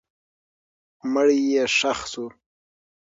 مړی 1.13 1.39
یې 1.51 1.63
ښخ 1.77 1.99
سو. 2.11 2.25